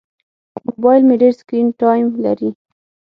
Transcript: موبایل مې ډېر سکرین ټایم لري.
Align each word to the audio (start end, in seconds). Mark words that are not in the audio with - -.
موبایل 0.69 1.01
مې 1.07 1.15
ډېر 1.21 1.33
سکرین 1.39 1.67
ټایم 1.79 2.07
لري. 2.25 2.49